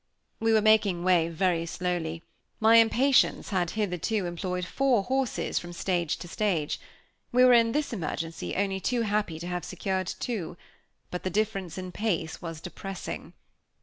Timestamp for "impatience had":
2.77-3.69